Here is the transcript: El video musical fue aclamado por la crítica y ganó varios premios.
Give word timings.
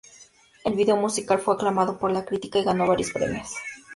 El 0.63 0.73
video 0.73 0.97
musical 0.97 1.37
fue 1.37 1.53
aclamado 1.53 1.99
por 1.99 2.09
la 2.11 2.25
crítica 2.25 2.57
y 2.57 2.63
ganó 2.63 2.87
varios 2.87 3.11
premios. 3.11 3.51